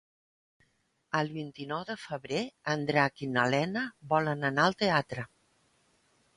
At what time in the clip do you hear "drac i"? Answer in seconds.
2.89-3.31